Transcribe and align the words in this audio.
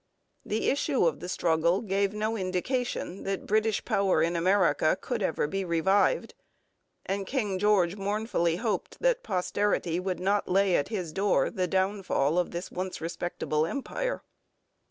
The 0.43 0.71
issue 0.71 1.05
of 1.05 1.19
the 1.19 1.29
struggle 1.29 1.81
gave 1.81 2.11
no 2.11 2.35
indication 2.35 3.21
that 3.25 3.45
British 3.45 3.85
power 3.85 4.23
in 4.23 4.35
America 4.35 4.97
could 4.99 5.21
ever 5.21 5.45
be 5.45 5.63
revived; 5.63 6.33
and 7.05 7.27
King 7.27 7.59
George 7.59 7.95
mournfully 7.95 8.55
hoped 8.55 8.97
that 9.01 9.21
posterity 9.21 9.99
would 9.99 10.19
not 10.19 10.49
lay 10.49 10.75
at 10.75 10.87
his 10.87 11.13
door 11.13 11.51
'the 11.51 11.67
downfall 11.67 12.39
of 12.39 12.49
this 12.49 12.71
once 12.71 12.99
respectable 12.99 13.67
empire.' 13.67 14.23